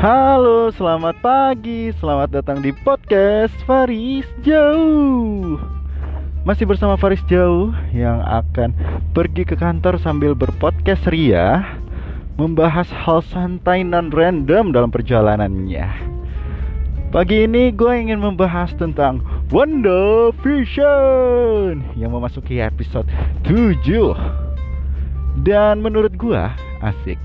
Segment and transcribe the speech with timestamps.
[0.00, 1.92] Halo, selamat pagi.
[2.00, 5.60] Selamat datang di podcast Faris Jauh.
[6.40, 8.72] Masih bersama Faris Jauh yang akan
[9.12, 11.76] pergi ke kantor sambil berpodcast ria,
[12.40, 15.84] membahas hal santai dan random dalam perjalanannya.
[17.12, 19.20] Pagi ini gue ingin membahas tentang
[19.52, 23.04] Wonder Vision yang memasuki episode
[23.44, 23.84] 7.
[25.44, 26.40] Dan menurut gue
[26.80, 27.20] asik.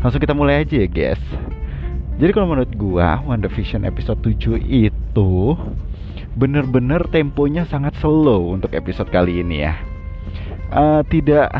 [0.00, 1.20] Langsung kita mulai aja ya, guys.
[2.16, 5.32] Jadi kalau menurut gua WandaVision episode 7 itu
[6.32, 9.76] bener-bener temponya sangat slow untuk episode kali ini ya.
[10.72, 11.52] Uh, tidak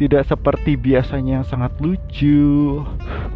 [0.00, 2.80] tidak seperti biasanya yang sangat lucu,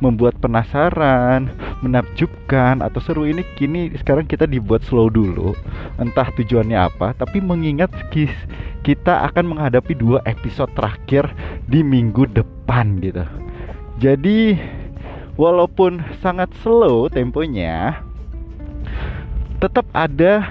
[0.00, 1.52] membuat penasaran,
[1.84, 5.52] menakjubkan atau seru ini kini sekarang kita dibuat slow dulu.
[6.00, 7.92] Entah tujuannya apa, tapi mengingat
[8.80, 11.28] kita akan menghadapi dua episode terakhir
[11.68, 13.26] di minggu depan gitu.
[14.00, 14.56] Jadi
[15.36, 18.04] walaupun sangat slow temponya
[19.62, 20.50] tetap ada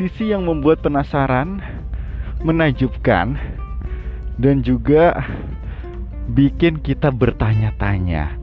[0.00, 1.60] sisi yang membuat penasaran
[2.40, 3.36] menajubkan
[4.40, 5.20] dan juga
[6.32, 8.40] bikin kita bertanya-tanya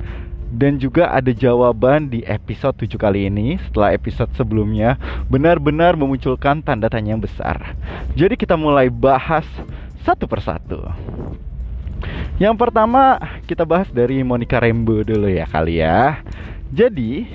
[0.54, 4.96] dan juga ada jawaban di episode 7 kali ini setelah episode sebelumnya
[5.28, 7.76] benar-benar memunculkan tanda tanya yang besar.
[8.16, 9.44] Jadi kita mulai bahas
[10.08, 10.80] satu persatu.
[12.38, 13.18] Yang pertama
[13.50, 16.22] kita bahas dari Monica Rambo dulu ya kali ya.
[16.70, 17.26] Jadi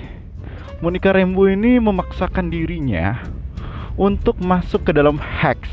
[0.78, 3.18] Monica Rambo ini memaksakan dirinya
[3.98, 5.66] untuk masuk ke dalam Hex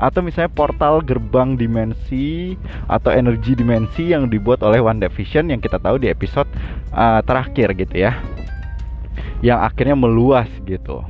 [0.00, 2.56] atau misalnya portal gerbang dimensi
[2.88, 6.48] atau energi dimensi yang dibuat oleh WandaVision yang kita tahu di episode
[6.96, 8.16] uh, terakhir gitu ya.
[9.44, 11.04] Yang akhirnya meluas gitu.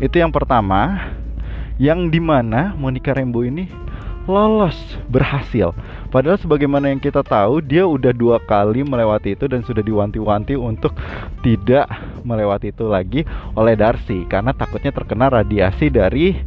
[0.00, 1.12] Itu yang pertama
[1.76, 3.68] yang di mana Monica Rambo ini
[4.24, 5.76] lolos berhasil
[6.08, 10.94] padahal sebagaimana yang kita tahu dia udah dua kali melewati itu dan sudah diwanti-wanti untuk
[11.44, 11.86] tidak
[12.22, 13.20] melewati itu lagi
[13.54, 16.38] oleh Darcy karena takutnya terkena radiasi dari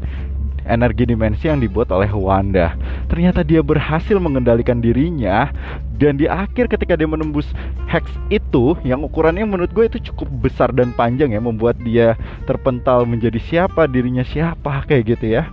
[0.70, 2.78] energi dimensi yang dibuat oleh Wanda.
[3.10, 5.50] Ternyata dia berhasil mengendalikan dirinya
[5.98, 7.50] dan di akhir ketika dia menembus
[7.90, 12.16] hex itu yang ukurannya menurut gue itu cukup besar dan panjang ya membuat dia
[12.46, 15.50] terpental menjadi siapa dirinya siapa kayak gitu ya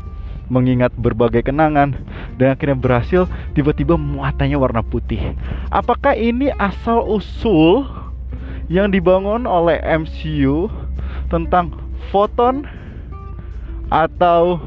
[0.47, 1.99] mengingat berbagai kenangan
[2.39, 5.35] dan akhirnya berhasil tiba-tiba muatannya warna putih.
[5.71, 7.87] Apakah ini asal usul
[8.71, 10.71] yang dibangun oleh MCU
[11.31, 11.75] tentang
[12.11, 12.67] foton
[13.91, 14.63] atau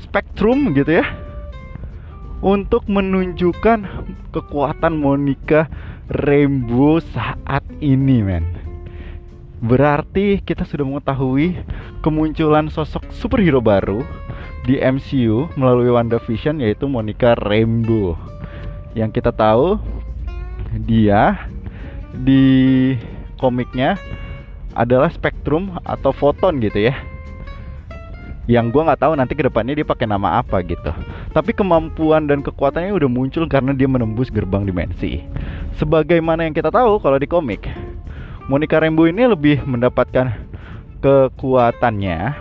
[0.00, 1.06] spektrum gitu ya?
[2.38, 3.82] Untuk menunjukkan
[4.30, 5.66] kekuatan Monica
[6.06, 8.46] Rainbow saat ini, men.
[9.58, 11.58] Berarti kita sudah mengetahui
[11.98, 14.06] kemunculan sosok superhero baru
[14.68, 18.20] di MCU melalui WandaVision yaitu Monica Rambeau.
[18.92, 19.80] Yang kita tahu
[20.84, 21.48] dia
[22.12, 22.92] di
[23.40, 23.96] komiknya
[24.76, 26.94] adalah spektrum atau foton gitu ya.
[28.44, 30.92] Yang gue nggak tahu nanti ke depannya dia pakai nama apa gitu.
[31.32, 35.24] Tapi kemampuan dan kekuatannya udah muncul karena dia menembus gerbang dimensi.
[35.80, 37.64] Sebagaimana yang kita tahu kalau di komik,
[38.52, 40.32] Monica Rambeau ini lebih mendapatkan
[41.00, 42.36] kekuatannya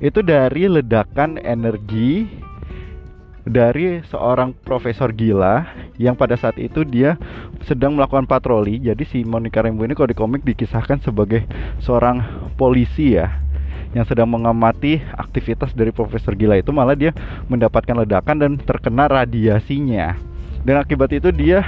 [0.00, 2.28] itu dari ledakan energi
[3.46, 5.62] dari seorang profesor gila
[6.02, 7.14] yang pada saat itu dia
[7.62, 8.82] sedang melakukan patroli.
[8.82, 11.46] Jadi si Monica Rambeau ini kalau di komik dikisahkan sebagai
[11.78, 12.26] seorang
[12.58, 13.46] polisi ya
[13.94, 17.14] yang sedang mengamati aktivitas dari profesor gila itu malah dia
[17.46, 20.18] mendapatkan ledakan dan terkena radiasinya.
[20.66, 21.62] Dan akibat itu dia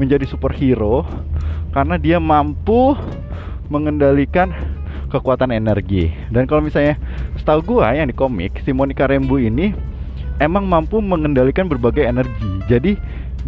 [0.00, 1.04] menjadi superhero
[1.76, 2.96] karena dia mampu
[3.68, 4.48] mengendalikan
[5.08, 6.12] kekuatan energi.
[6.28, 7.00] Dan kalau misalnya
[7.40, 9.72] setahu gua yang di komik si Monica Rambeau ini
[10.38, 12.52] emang mampu mengendalikan berbagai energi.
[12.70, 12.96] Jadi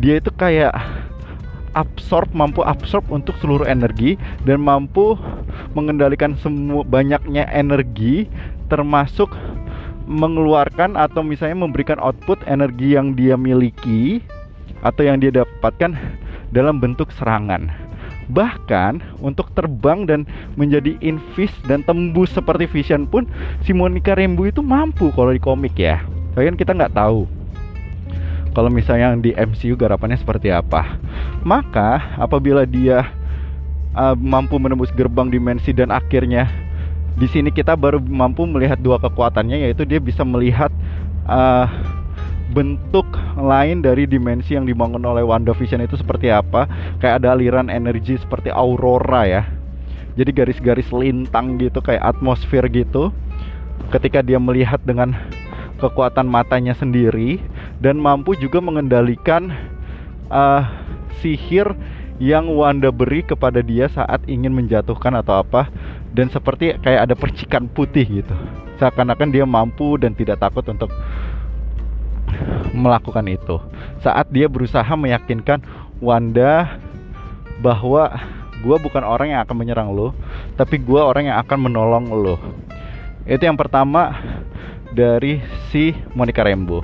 [0.00, 0.74] dia itu kayak
[1.78, 5.14] absorb mampu absorb untuk seluruh energi dan mampu
[5.78, 8.26] mengendalikan semua banyaknya energi
[8.66, 9.30] termasuk
[10.10, 14.18] mengeluarkan atau misalnya memberikan output energi yang dia miliki
[14.82, 15.94] atau yang dia dapatkan
[16.50, 17.70] dalam bentuk serangan.
[18.30, 20.24] Bahkan untuk terbang dan
[20.54, 23.26] menjadi invis dan tembus seperti Vision pun
[23.66, 26.00] si Monica Rambeau itu mampu kalau di komik ya.
[26.32, 27.26] Tapi kan kita nggak tahu
[28.50, 30.98] kalau misalnya yang di MCU garapannya seperti apa.
[31.46, 33.06] Maka apabila dia
[33.94, 36.50] uh, mampu menembus gerbang dimensi dan akhirnya
[37.18, 40.72] di sini kita baru mampu melihat dua kekuatannya yaitu dia bisa melihat
[41.28, 41.68] uh,
[42.50, 43.06] bentuk
[43.38, 46.66] lain dari dimensi yang dibangun oleh WandaVision itu seperti apa?
[46.98, 49.42] Kayak ada aliran energi seperti aurora ya.
[50.18, 53.14] Jadi garis-garis lintang gitu kayak atmosfer gitu.
[53.94, 55.14] Ketika dia melihat dengan
[55.80, 57.40] kekuatan matanya sendiri
[57.80, 59.54] dan mampu juga mengendalikan
[60.28, 60.66] uh,
[61.22, 61.72] sihir
[62.20, 65.70] yang Wanda beri kepada dia saat ingin menjatuhkan atau apa.
[66.10, 68.34] Dan seperti kayak ada percikan putih gitu.
[68.82, 70.90] Seakan-akan dia mampu dan tidak takut untuk
[72.76, 73.58] melakukan itu.
[74.00, 75.62] Saat dia berusaha meyakinkan
[76.00, 76.80] Wanda
[77.60, 78.08] bahwa
[78.60, 80.12] gue bukan orang yang akan menyerang lo
[80.56, 82.36] tapi gue orang yang akan menolong lo
[83.28, 84.16] itu yang pertama
[84.90, 85.38] dari
[85.70, 86.82] si Monica Rambeau.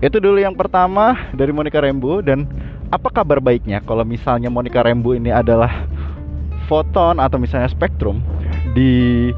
[0.00, 2.48] Itu dulu yang pertama dari Monica Rambeau dan
[2.92, 5.88] apa kabar baiknya kalau misalnya Monica Rambeau ini adalah
[6.64, 8.24] foton atau misalnya spektrum
[8.72, 9.32] di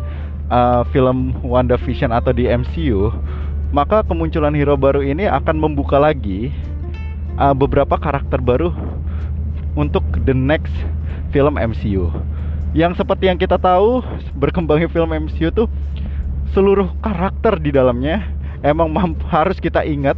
[0.50, 3.11] uh, film WandaVision atau di MCU,
[3.74, 6.54] maka kemunculan hero baru ini akan membuka lagi
[7.38, 8.70] uh, beberapa karakter baru
[9.74, 10.72] untuk the next
[11.34, 12.10] film MCU.
[12.76, 14.04] Yang seperti yang kita tahu,
[14.36, 15.68] berkembangnya film MCU tuh
[16.52, 18.24] seluruh karakter di dalamnya
[18.64, 18.92] emang
[19.28, 20.16] harus kita ingat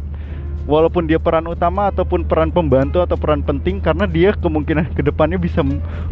[0.69, 5.41] walaupun dia peran utama ataupun peran pembantu atau peran penting karena dia kemungkinan ke depannya
[5.41, 5.65] bisa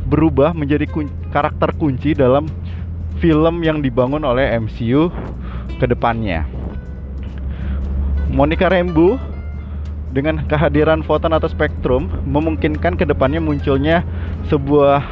[0.09, 2.49] berubah menjadi kun karakter kunci dalam
[3.21, 5.13] film yang dibangun oleh MCU
[5.77, 6.56] ke depannya.
[8.31, 9.15] Monica Rambeau
[10.12, 14.03] dengan kehadiran Photon atau Spectrum memungkinkan ke depannya munculnya
[14.47, 15.03] sebuah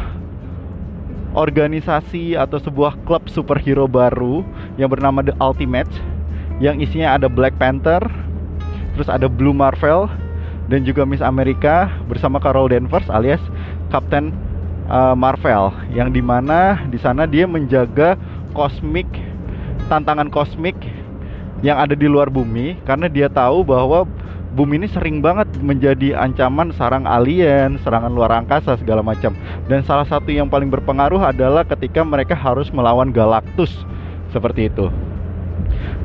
[1.35, 4.41] organisasi atau sebuah klub superhero baru
[4.79, 5.91] yang bernama The Ultimate
[6.63, 7.99] yang isinya ada Black Panther,
[8.95, 10.07] terus ada Blue Marvel
[10.71, 13.43] dan juga Miss America bersama Carol Danvers alias
[13.91, 14.31] Captain
[14.87, 18.17] uh, Marvel yang di mana di sana dia menjaga
[18.55, 19.05] kosmik
[19.91, 20.73] tantangan kosmik
[21.63, 24.03] yang ada di luar bumi karena dia tahu bahwa
[24.55, 29.35] bumi ini sering banget menjadi ancaman sarang alien, serangan luar angkasa segala macam.
[29.67, 33.83] Dan salah satu yang paling berpengaruh adalah ketika mereka harus melawan Galactus
[34.31, 34.87] seperti itu.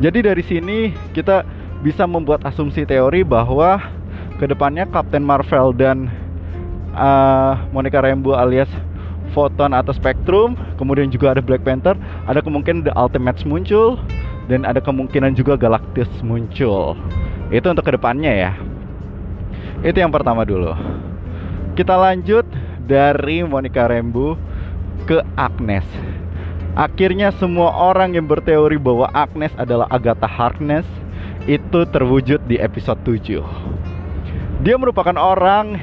[0.02, 0.78] Jadi dari sini
[1.14, 1.46] kita
[1.80, 3.80] bisa membuat asumsi teori bahwa
[4.36, 6.10] ke depannya Captain Marvel dan
[6.96, 8.68] uh, Monica Rambeau alias
[9.30, 11.94] Photon atau Spectrum, kemudian juga ada Black Panther,
[12.26, 14.00] ada kemungkinan The Ultimates muncul
[14.50, 16.98] dan ada kemungkinan juga Galactus muncul.
[17.54, 18.52] Itu untuk ke depannya ya.
[19.86, 20.74] Itu yang pertama dulu.
[21.78, 22.42] Kita lanjut
[22.82, 24.34] dari Monica Rambeau
[25.06, 25.86] ke Agnes.
[26.74, 30.86] Akhirnya semua orang yang berteori bahwa Agnes adalah Agatha Harkness
[31.46, 33.42] itu terwujud di episode 7.
[34.66, 35.78] Dia merupakan orang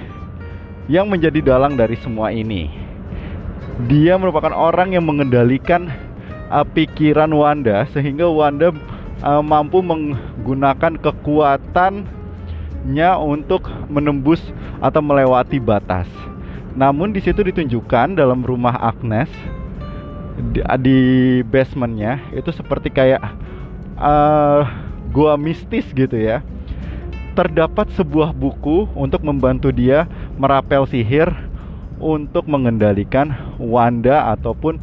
[0.91, 2.71] yang menjadi dalang dari semua ini.
[3.87, 6.06] Dia merupakan orang yang mengendalikan
[6.51, 8.71] uh, pikiran Wanda sehingga Wanda
[9.23, 14.41] uh, mampu menggunakan kekuatannya untuk menembus
[14.83, 16.07] atau melewati batas.
[16.77, 19.29] Namun di situ ditunjukkan dalam rumah Agnes
[20.53, 20.99] di, di
[21.41, 23.21] basementnya itu seperti kayak
[23.97, 24.61] uh,
[25.09, 26.45] gua mistis gitu ya
[27.33, 30.09] terdapat sebuah buku untuk membantu dia
[30.41, 31.29] merapel sihir
[31.97, 34.81] untuk mengendalikan Wanda ataupun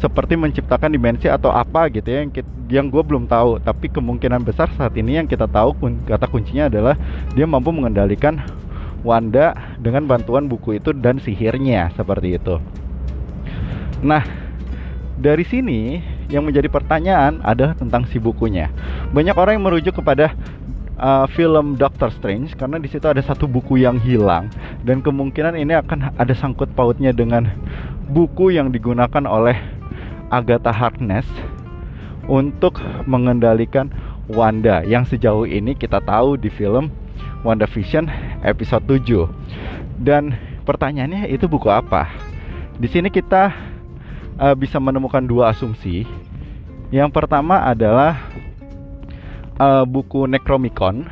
[0.00, 2.32] seperti menciptakan dimensi atau apa gitu ya yang
[2.72, 5.76] yang gue belum tahu tapi kemungkinan besar saat ini yang kita tahu
[6.08, 6.96] kata kuncinya adalah
[7.36, 8.40] dia mampu mengendalikan
[9.00, 12.60] Wanda dengan bantuan buku itu dan sihirnya seperti itu.
[14.04, 14.20] Nah,
[15.16, 18.68] dari sini yang menjadi pertanyaan adalah tentang si bukunya.
[19.16, 20.36] Banyak orang yang merujuk kepada
[21.00, 24.52] uh, film Doctor Strange karena di situ ada satu buku yang hilang
[24.84, 27.48] dan kemungkinan ini akan ada sangkut pautnya dengan
[28.12, 29.79] buku yang digunakan oleh
[30.30, 31.26] Agatha Harkness
[32.30, 33.90] untuk mengendalikan
[34.30, 36.94] Wanda yang sejauh ini kita tahu di film
[37.42, 38.06] WandaVision
[38.46, 39.26] episode 7.
[39.98, 42.06] Dan pertanyaannya itu buku apa?
[42.78, 43.52] Di sini kita
[44.38, 46.06] uh, bisa menemukan dua asumsi.
[46.94, 48.18] Yang pertama adalah
[49.58, 51.06] uh, buku Necromicon,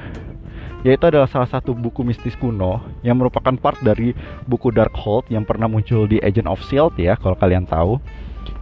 [0.82, 4.14] yaitu adalah salah satu buku mistis kuno yang merupakan part dari
[4.46, 7.98] buku Darkhold yang pernah muncul di Agent of Shield ya, kalau kalian tahu.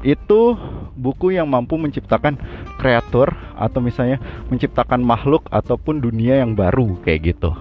[0.05, 0.57] Itu
[0.97, 2.39] buku yang mampu menciptakan
[2.81, 7.53] kreator atau misalnya menciptakan makhluk ataupun dunia yang baru kayak gitu.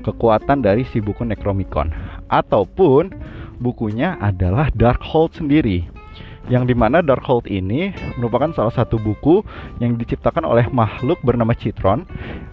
[0.00, 1.92] Kekuatan dari si buku Necromicon
[2.32, 3.12] ataupun
[3.60, 6.00] bukunya adalah Darkhold sendiri
[6.48, 9.44] yang di mana Darkhold ini merupakan salah satu buku
[9.78, 12.02] yang diciptakan oleh makhluk bernama Citron.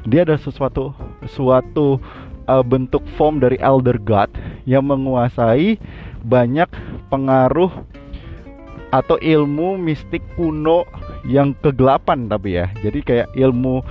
[0.05, 0.93] Dia adalah sesuatu
[1.25, 1.97] suatu
[2.45, 4.29] uh, bentuk form dari Elder God
[4.69, 5.81] yang menguasai
[6.21, 6.69] banyak
[7.09, 7.73] pengaruh
[8.89, 10.87] atau ilmu mistik kuno
[11.27, 12.71] yang kegelapan tapi ya.
[12.79, 13.83] Jadi kayak ilmu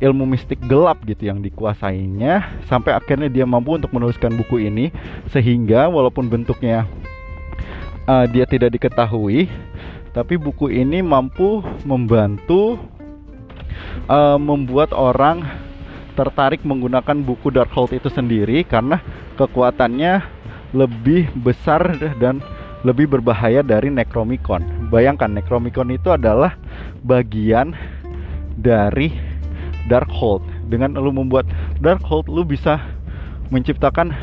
[0.00, 4.88] ilmu mistik gelap gitu yang dikuasainya sampai akhirnya dia mampu untuk menuliskan buku ini
[5.28, 6.88] sehingga walaupun bentuknya
[8.08, 9.46] uh, dia tidak diketahui,
[10.16, 12.80] tapi buku ini mampu membantu
[14.08, 15.44] uh, membuat orang
[16.16, 19.00] tertarik menggunakan buku Darkhold itu sendiri karena
[19.36, 20.20] kekuatannya
[20.74, 22.40] lebih besar dan
[22.82, 24.88] lebih berbahaya dari Necromicon.
[24.88, 26.56] Bayangkan Necromicon itu adalah
[27.04, 27.76] bagian
[28.56, 29.12] dari
[29.88, 30.44] Darkhold.
[30.70, 31.48] Dengan lu membuat
[31.82, 32.78] Darkhold, lu bisa
[33.50, 34.14] menciptakan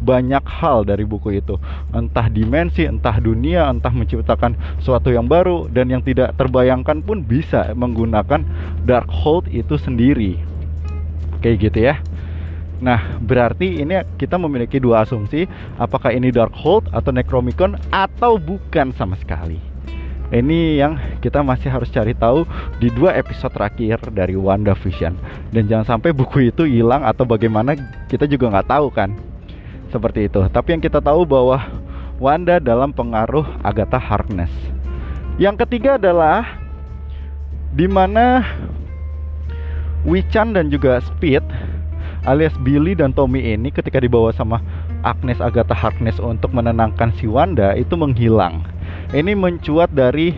[0.00, 1.60] banyak hal dari buku itu
[1.92, 7.76] entah dimensi, entah dunia, entah menciptakan sesuatu yang baru dan yang tidak terbayangkan pun bisa
[7.76, 8.40] menggunakan
[8.88, 10.40] Darkhold itu sendiri
[11.44, 11.94] kayak gitu ya
[12.80, 15.44] Nah, berarti ini kita memiliki dua asumsi,
[15.76, 19.60] apakah ini Darkhold atau Necromicon atau bukan sama sekali.
[20.30, 22.46] Ini yang kita masih harus cari tahu
[22.78, 25.12] di dua episode terakhir dari WandaVision.
[25.50, 27.74] Dan jangan sampai buku itu hilang atau bagaimana
[28.06, 29.10] kita juga nggak tahu kan.
[29.90, 30.40] Seperti itu.
[30.46, 31.58] Tapi yang kita tahu bahwa
[32.20, 34.52] Wanda dalam pengaruh Agatha Harkness.
[35.40, 36.62] Yang ketiga adalah
[37.72, 38.44] di mana
[40.04, 41.40] Wiccan dan juga Speed
[42.28, 44.60] alias Billy dan Tommy ini ketika dibawa sama
[45.00, 48.64] Agnes Agatha Harkness untuk menenangkan si Wanda itu menghilang.
[49.10, 50.36] Ini mencuat dari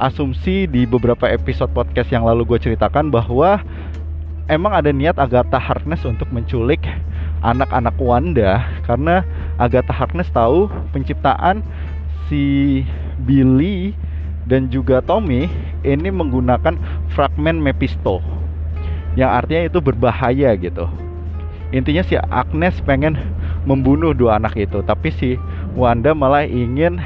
[0.00, 3.60] asumsi di beberapa episode podcast yang lalu gue ceritakan bahwa
[4.48, 6.82] emang ada niat Agatha Harkness untuk menculik
[7.44, 9.22] anak-anak Wanda karena
[9.56, 11.62] Agatha Harkness tahu penciptaan
[12.28, 12.82] si
[13.22, 13.92] Billy
[14.48, 15.46] dan juga Tommy
[15.86, 16.76] ini menggunakan
[17.12, 18.18] fragmen Mephisto
[19.14, 20.88] yang artinya itu berbahaya gitu
[21.70, 23.14] intinya si Agnes pengen
[23.62, 25.38] membunuh dua anak itu tapi si
[25.74, 26.98] Wanda malah ingin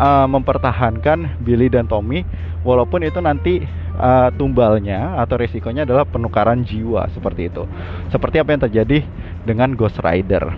[0.00, 2.24] uh, mempertahankan Billy dan Tommy
[2.64, 3.64] walaupun itu nanti
[4.00, 7.68] uh, tumbalnya atau resikonya adalah penukaran jiwa seperti itu.
[8.08, 8.98] Seperti apa yang terjadi
[9.44, 10.48] dengan Ghost Rider.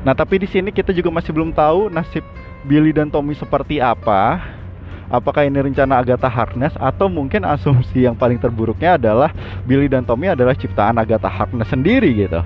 [0.00, 2.24] Nah tapi di sini kita juga masih belum tahu nasib
[2.64, 4.40] Billy dan Tommy seperti apa
[5.10, 9.34] apakah ini rencana Agatha Harkness atau mungkin asumsi yang paling terburuknya adalah
[9.66, 12.40] Billy dan Tommy adalah ciptaan Agatha Harkness sendiri gitu?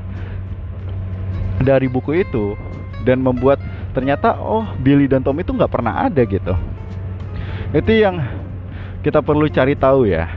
[1.61, 2.57] Dari buku itu
[3.05, 3.61] dan membuat
[3.93, 6.57] ternyata oh Billy dan Tommy itu nggak pernah ada gitu.
[7.71, 8.19] Itu yang
[9.05, 10.33] kita perlu cari tahu ya.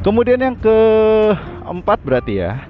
[0.00, 2.64] Kemudian yang keempat berarti ya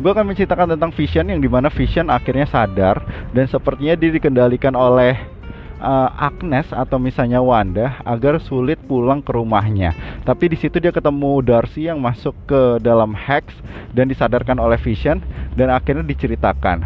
[0.00, 3.04] gue akan menceritakan tentang Vision yang di mana Vision akhirnya sadar
[3.36, 5.39] dan sepertinya dia dikendalikan oleh
[5.80, 9.96] uh, Agnes atau misalnya Wanda agar sulit pulang ke rumahnya.
[10.22, 13.50] Tapi di situ dia ketemu Darcy yang masuk ke dalam Hex
[13.96, 15.24] dan disadarkan oleh Vision
[15.56, 16.84] dan akhirnya diceritakan.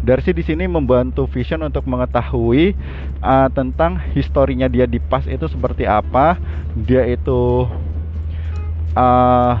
[0.00, 2.72] Darcy di sini membantu Vision untuk mengetahui
[3.20, 6.40] uh, tentang historinya dia di pas itu seperti apa.
[6.72, 7.68] Dia itu
[8.96, 9.54] uh,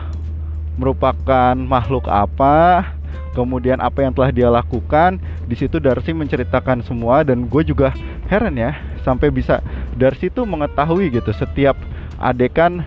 [0.80, 2.88] merupakan makhluk apa,
[3.32, 5.22] kemudian apa yang telah dia lakukan.
[5.46, 7.94] Di situ Darcy menceritakan semua dan gue juga
[8.30, 9.64] heran ya sampai bisa
[9.98, 11.74] Darcy tuh mengetahui gitu setiap
[12.20, 12.84] adegan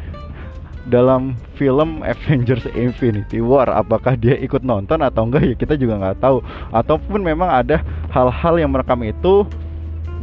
[0.88, 6.18] dalam film Avengers Infinity War apakah dia ikut nonton atau enggak ya kita juga nggak
[6.20, 6.38] tahu
[6.72, 9.48] ataupun memang ada hal-hal yang merekam itu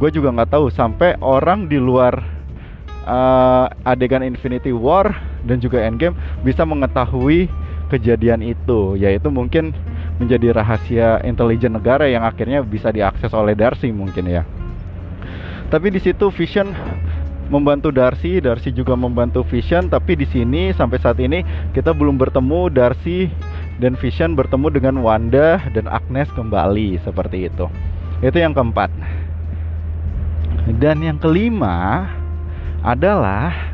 [0.00, 2.24] gue juga nggak tahu sampai orang di luar
[3.04, 5.12] uh, adegan Infinity War
[5.44, 7.48] dan juga Endgame bisa mengetahui
[7.92, 9.76] kejadian itu yaitu mungkin
[10.20, 14.44] menjadi rahasia intelijen negara yang akhirnya bisa diakses oleh Darcy mungkin ya
[15.70, 16.74] tapi di situ Vision
[17.50, 22.70] membantu Darcy, Darcy juga membantu Vision, tapi di sini sampai saat ini kita belum bertemu
[22.74, 23.30] Darcy
[23.78, 27.66] dan Vision bertemu dengan Wanda dan Agnes kembali seperti itu.
[28.18, 28.90] Itu yang keempat.
[30.78, 32.06] Dan yang kelima
[32.82, 33.69] adalah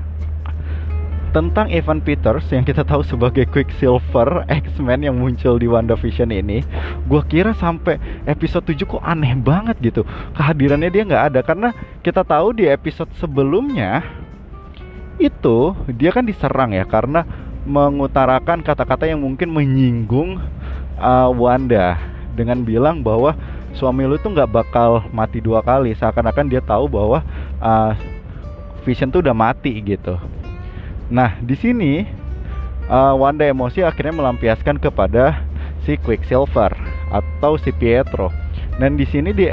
[1.36, 6.64] tentang Evan Peters yang kita tahu sebagai Quicksilver X-Men yang muncul di WandaVision ini
[7.04, 10.00] gue kira sampai episode 7 kok aneh banget gitu.
[10.32, 14.00] Kehadirannya dia nggak ada karena kita tahu di episode sebelumnya
[15.20, 17.28] itu dia kan diserang ya karena
[17.68, 20.40] mengutarakan kata-kata yang mungkin menyinggung
[20.96, 22.00] uh, Wanda
[22.32, 23.36] dengan bilang bahwa
[23.76, 27.20] suami lu tuh nggak bakal mati dua kali seakan-akan dia tahu bahwa
[27.60, 27.92] uh,
[28.88, 30.16] Vision tuh udah mati gitu
[31.06, 32.02] Nah, di sini
[32.90, 35.42] uh, Wanda emosi akhirnya melampiaskan kepada
[35.86, 36.74] si Quicksilver
[37.14, 38.34] atau si Pietro.
[38.76, 39.46] Dan di sini di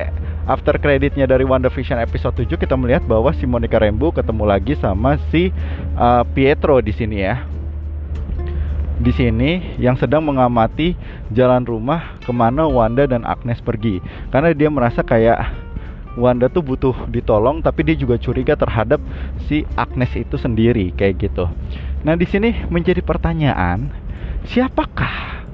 [0.49, 5.15] after creditnya dari WandaVision episode 7 kita melihat bahwa si Monica Rambeau ketemu lagi sama
[5.31, 5.53] si
[5.95, 7.45] uh, Pietro di sini ya.
[9.03, 10.95] Di sini yang sedang mengamati
[11.33, 13.99] jalan rumah ke mana Wanda dan Agnes pergi
[14.31, 15.62] karena dia merasa kayak
[16.13, 19.01] Wanda tuh butuh ditolong tapi dia juga curiga terhadap
[19.49, 21.49] si Agnes itu sendiri kayak gitu.
[22.03, 23.89] Nah, di sini menjadi pertanyaan,
[24.45, 25.47] siapakah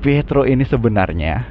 [0.00, 1.44] Pietro ini sebenarnya?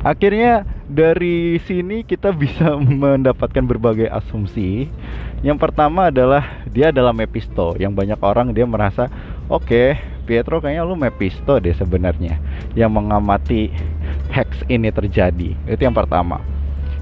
[0.00, 4.88] Akhirnya dari sini kita bisa mendapatkan berbagai asumsi.
[5.40, 9.08] Yang pertama adalah dia adalah Mephisto yang banyak orang dia merasa
[9.48, 9.88] oke okay,
[10.28, 12.36] Pietro kayaknya lu Mephisto deh sebenarnya
[12.76, 13.72] yang mengamati
[14.32, 15.56] hex ini terjadi.
[15.64, 16.59] Itu yang pertama.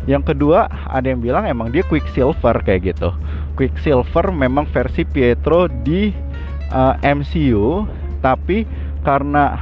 [0.08, 3.12] Yang kedua, ada yang bilang emang dia Quicksilver kayak gitu.
[3.60, 6.08] Quicksilver memang versi Pietro di
[6.72, 7.84] uh, eh, MCU,
[8.24, 8.64] tapi
[9.04, 9.60] karena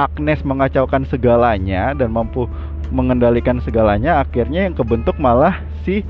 [0.00, 2.48] Agnes mengacaukan segalanya dan mampu
[2.88, 6.00] mengendalikan segalanya, akhirnya yang kebentuk malah si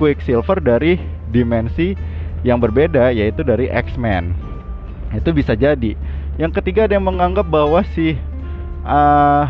[0.00, 0.96] Quicksilver dari
[1.28, 1.92] dimensi
[2.40, 4.32] yang berbeda yaitu dari X-Men.
[5.12, 5.92] Itu bisa jadi.
[6.40, 8.16] Yang ketiga ada yang menganggap bahwa si
[8.88, 9.44] uh,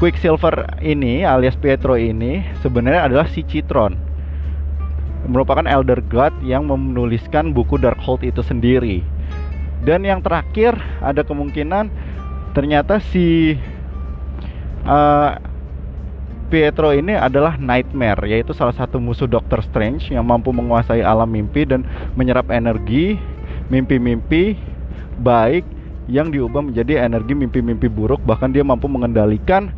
[0.00, 4.12] Quicksilver ini alias Pietro ini sebenarnya adalah si Citron
[5.26, 9.06] merupakan Elder God yang menuliskan buku Darkhold itu sendiri.
[9.82, 11.90] Dan yang terakhir ada kemungkinan
[12.54, 13.58] ternyata si
[14.86, 15.38] uh,
[16.52, 21.64] Pietro ini adalah Nightmare, yaitu salah satu musuh Doctor Strange yang mampu menguasai alam mimpi
[21.64, 23.16] dan menyerap energi
[23.72, 24.60] mimpi-mimpi
[25.16, 25.64] baik
[26.12, 29.72] yang diubah menjadi energi mimpi-mimpi buruk bahkan dia mampu mengendalikan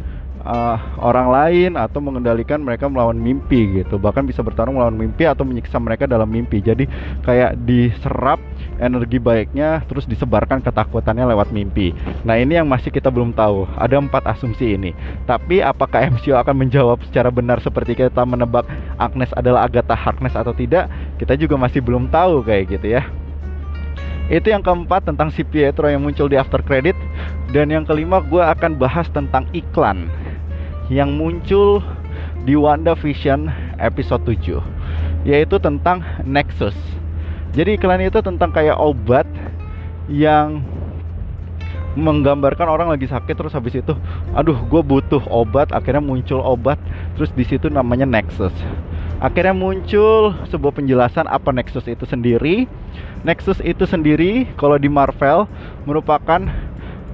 [0.44, 3.96] uh, orang lain atau mengendalikan mereka melawan mimpi gitu.
[3.96, 6.60] Bahkan bisa bertarung melawan mimpi atau menyiksa mereka dalam mimpi.
[6.60, 6.86] Jadi
[7.24, 8.38] kayak diserap
[8.78, 11.96] energi baiknya terus disebarkan ketakutannya lewat mimpi.
[12.22, 13.66] Nah ini yang masih kita belum tahu.
[13.74, 14.92] Ada empat asumsi ini.
[15.24, 18.68] Tapi apakah MCU akan menjawab secara benar seperti kita menebak
[19.00, 20.86] Agnes adalah Agatha Harkness atau tidak?
[21.16, 23.23] Kita juga masih belum tahu kayak gitu ya
[24.34, 26.98] itu yang keempat tentang si Pietro yang muncul di after credit.
[27.54, 30.10] Dan yang kelima gue akan bahas tentang iklan
[30.90, 31.78] yang muncul
[32.42, 33.48] di WandaVision
[33.78, 34.58] episode 7
[35.24, 36.76] yaitu tentang Nexus.
[37.54, 39.24] Jadi iklan itu tentang kayak obat
[40.10, 40.60] yang
[41.94, 43.94] menggambarkan orang lagi sakit terus habis itu
[44.34, 45.70] aduh gue butuh obat.
[45.70, 46.76] Akhirnya muncul obat
[47.14, 48.52] terus di situ namanya Nexus
[49.22, 52.66] akhirnya muncul sebuah penjelasan apa Nexus itu sendiri
[53.24, 55.48] Nexus itu sendiri kalau di Marvel
[55.88, 56.44] merupakan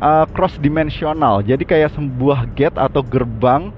[0.03, 1.39] uh, cross dimensional.
[1.47, 3.71] Jadi kayak sebuah gate atau gerbang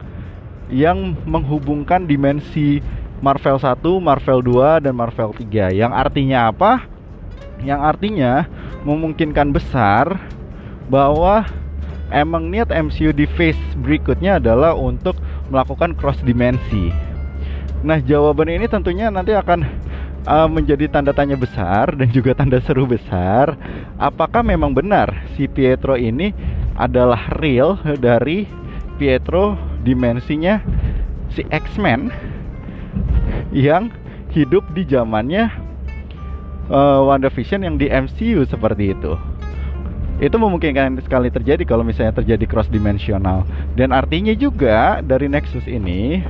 [0.73, 2.81] yang menghubungkan dimensi
[3.21, 5.77] Marvel 1, Marvel 2 dan Marvel 3.
[5.77, 6.89] Yang artinya apa?
[7.61, 8.33] Yang artinya
[8.83, 10.17] memungkinkan besar
[10.89, 11.45] bahwa
[12.09, 15.21] emang niat MCU di phase berikutnya adalah untuk
[15.53, 17.12] melakukan cross dimensi.
[17.83, 19.67] Nah, jawaban ini tentunya nanti akan
[20.27, 23.59] uh, menjadi tanda tanya besar dan juga tanda seru besar.
[23.99, 26.31] Apakah memang benar si Pietro ini
[26.79, 28.47] adalah real dari
[29.03, 30.63] Pietro dimensinya
[31.35, 32.13] si X-Men
[33.51, 33.91] yang
[34.31, 35.51] hidup di zamannya
[36.71, 39.32] uh, WandaVision yang di MCU seperti itu
[40.21, 43.49] itu memungkinkan sekali terjadi kalau misalnya terjadi cross dimensional
[43.79, 46.21] dan artinya juga dari Nexus ini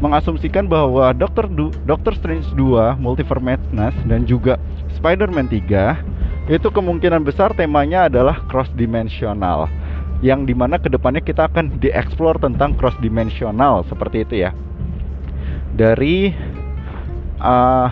[0.00, 4.56] mengasumsikan bahwa Doctor du Doctor Strange 2 Multiverse Madness dan juga
[4.96, 9.66] Spider-Man 3 itu kemungkinan besar temanya adalah cross dimensional
[10.24, 14.50] yang di mana ke depannya kita akan dieksplor tentang cross dimensional seperti itu ya.
[15.76, 16.32] Dari
[17.36, 17.88] uh,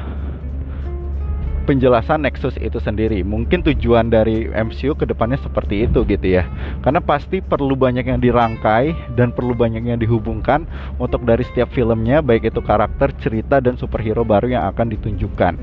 [1.65, 3.25] penjelasan Nexus itu sendiri.
[3.25, 6.45] Mungkin tujuan dari MCU ke depannya seperti itu gitu ya.
[6.85, 10.69] Karena pasti perlu banyak yang dirangkai dan perlu banyak yang dihubungkan
[11.01, 15.57] untuk dari setiap filmnya, baik itu karakter, cerita dan superhero baru yang akan ditunjukkan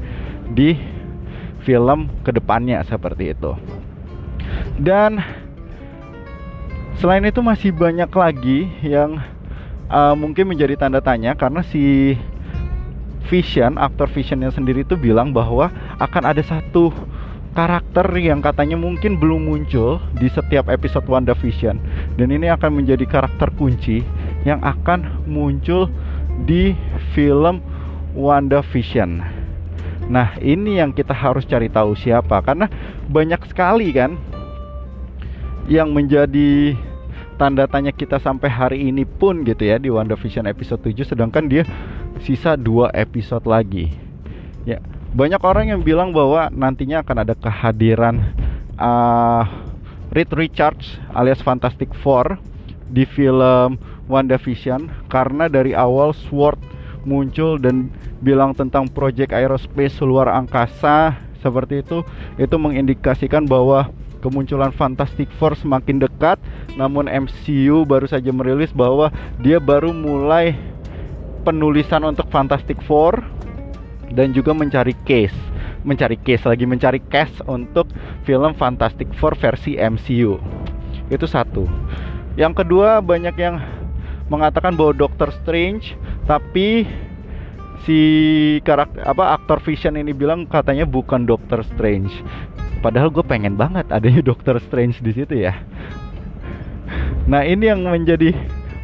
[0.52, 0.76] di
[1.62, 3.54] film ke depannya seperti itu.
[4.82, 5.22] Dan
[6.98, 9.22] selain itu masih banyak lagi yang
[9.88, 12.18] uh, mungkin menjadi tanda tanya karena si
[13.32, 15.72] Vision, aktor Visionnya sendiri itu bilang bahwa
[16.04, 16.91] akan ada satu
[17.56, 21.80] karakter yang katanya mungkin belum muncul di setiap episode WandaVision
[22.15, 24.04] dan ini akan menjadi karakter kunci
[24.44, 25.88] yang akan muncul
[26.44, 26.76] di
[27.15, 27.63] film
[28.15, 29.24] WandaVision.
[30.12, 32.67] Nah, ini yang kita harus cari tahu siapa karena
[33.08, 34.20] banyak sekali kan
[35.72, 36.76] yang menjadi
[37.39, 41.63] tanda tanya kita sampai hari ini pun gitu ya di WandaVision episode 7 sedangkan dia
[42.21, 43.93] sisa dua episode lagi.
[44.63, 44.77] Ya,
[45.12, 48.31] banyak orang yang bilang bahwa nantinya akan ada kehadiran
[48.77, 49.43] uh,
[50.13, 52.38] Reed Richards alias Fantastic Four
[52.91, 53.79] di film
[54.12, 56.60] WandaVision karena dari awal Sword
[57.07, 57.89] muncul dan
[58.21, 62.05] bilang tentang proyek aerospace luar angkasa seperti itu
[62.38, 63.89] itu mengindikasikan bahwa
[64.21, 66.38] kemunculan Fantastic Four semakin dekat
[66.77, 69.10] namun MCU baru saja merilis bahwa
[69.41, 70.53] dia baru mulai
[71.41, 73.19] penulisan untuk Fantastic Four
[74.13, 75.36] dan juga mencari case.
[75.82, 77.89] Mencari case lagi mencari cast untuk
[78.23, 80.38] film Fantastic Four versi MCU
[81.12, 81.67] itu satu.
[82.39, 83.60] Yang kedua banyak yang
[84.32, 86.88] mengatakan bahwa Doctor Strange tapi
[87.84, 87.99] si
[88.63, 92.15] karakter apa aktor Vision ini bilang katanya bukan Doctor Strange.
[92.80, 95.60] Padahal gue pengen banget adanya Doctor Strange di situ ya.
[97.27, 98.32] Nah ini yang menjadi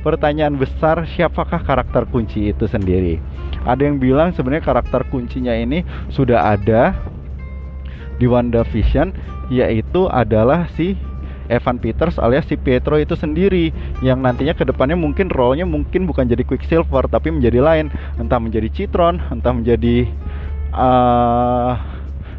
[0.08, 3.20] pertanyaan besar siapakah karakter kunci itu sendiri?
[3.67, 6.96] Ada yang bilang sebenarnya karakter kuncinya ini sudah ada
[8.15, 9.12] di WandaVision
[9.52, 10.96] yaitu adalah si
[11.52, 13.72] Evan Peters alias si Pietro itu sendiri
[14.04, 17.91] yang nantinya ke depannya mungkin role-nya mungkin bukan jadi Quicksilver tapi menjadi lain.
[18.15, 20.08] Entah menjadi Citron entah menjadi
[20.72, 21.76] uh,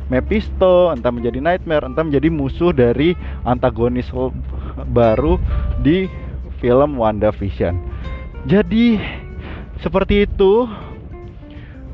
[0.09, 3.13] Mephisto entah menjadi Nightmare entah menjadi musuh dari
[3.45, 4.09] antagonis
[4.89, 5.37] baru
[5.81, 6.28] di
[6.59, 7.79] film WandaVision
[8.47, 8.99] jadi
[9.79, 10.67] seperti itu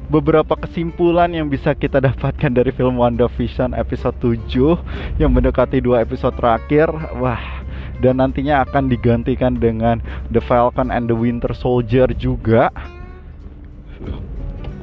[0.09, 6.37] beberapa kesimpulan yang bisa kita dapatkan dari film WandaVision episode 7 yang mendekati dua episode
[6.37, 6.92] terakhir.
[7.16, 7.64] Wah,
[8.05, 12.68] dan nantinya akan digantikan dengan The Falcon and the Winter Soldier juga.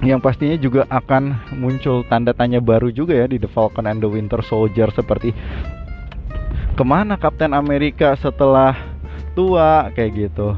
[0.02, 4.10] Yang pastinya juga akan muncul tanda tanya baru juga ya di The Falcon and the
[4.10, 5.30] Winter Soldier seperti
[6.74, 8.91] ke mana Captain America setelah
[9.34, 10.56] tua kayak gitu.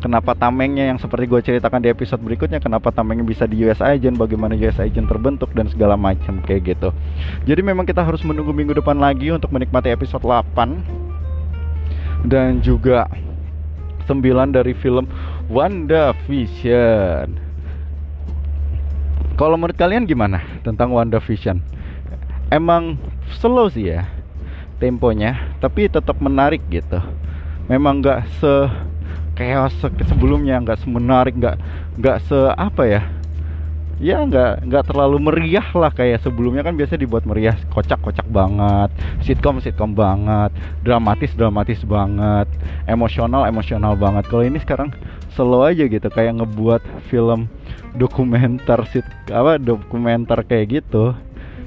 [0.00, 4.16] Kenapa tamengnya yang seperti gue ceritakan di episode berikutnya kenapa tamengnya bisa di US Agent
[4.16, 6.88] bagaimana US Agent terbentuk dan segala macam kayak gitu.
[7.44, 13.12] Jadi memang kita harus menunggu minggu depan lagi untuk menikmati episode 8 dan juga
[14.08, 15.04] 9 dari film
[15.52, 17.36] WandaVision.
[19.36, 21.60] Kalau menurut kalian gimana tentang WandaVision?
[22.48, 22.96] Emang
[23.36, 24.08] slow sih ya
[24.80, 27.04] temponya tapi tetap menarik gitu
[27.70, 28.54] memang gak se
[29.38, 31.56] chaos sebelumnya nggak semenarik nggak
[31.96, 33.02] nggak se apa ya
[34.00, 36.64] ya nggak nggak terlalu meriah lah kayak sebelumnya.
[36.64, 38.88] Kan biasa dibuat meriah kocak kocak banget
[39.20, 42.48] sitcom sitcom banget dramatis dramatis banget
[42.88, 44.24] emosional emosional banget.
[44.26, 44.90] Kalau ini sekarang
[45.36, 47.46] slow aja gitu kayak ngebuat film
[47.94, 51.12] dokumenter sit apa dokumenter kayak gitu.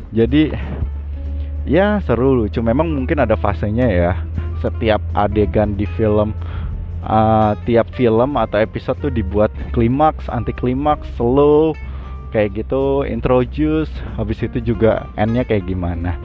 [0.10, 0.54] Jadi
[1.64, 2.60] ya seru lucu.
[2.60, 4.12] Memang mungkin ada fasenya ya.
[4.64, 6.32] Setiap adegan di film
[7.04, 11.76] uh, tiap film atau episode tuh dibuat klimaks, anti klimaks, slow
[12.34, 16.18] kayak gitu, introduce, habis itu juga endnya kayak gimana.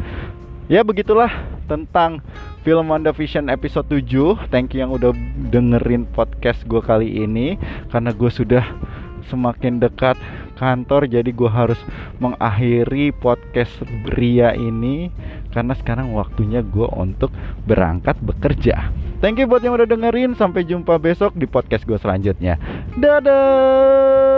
[0.68, 1.32] Ya begitulah
[1.64, 2.20] tentang
[2.60, 5.16] film WandaVision episode 7 Thank you yang udah
[5.48, 7.56] dengerin podcast gue kali ini
[7.88, 8.64] Karena gue sudah
[9.28, 10.16] semakin dekat
[10.58, 11.78] kantor Jadi gue harus
[12.18, 13.70] mengakhiri podcast
[14.16, 15.12] Ria ini
[15.54, 17.30] Karena sekarang waktunya gue untuk
[17.68, 20.38] berangkat bekerja Thank you buat yang udah dengerin.
[20.38, 22.54] Sampai jumpa besok di podcast gue selanjutnya.
[22.94, 24.28] Dadah.